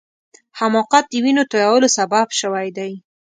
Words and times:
حماقت 0.59 1.05
د 1.09 1.13
وینو 1.23 1.43
تویولو 1.51 1.87
سبب 1.97 2.27
سوی 2.41 2.67
دی. 2.77 2.91